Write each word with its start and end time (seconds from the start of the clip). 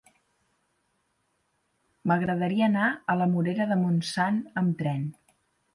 M'agradaria 2.11 2.65
anar 2.71 2.89
a 3.15 3.19
la 3.21 3.29
Morera 3.35 3.73
de 3.75 3.81
Montsant 3.87 4.43
amb 4.65 4.81
tren. 4.85 5.11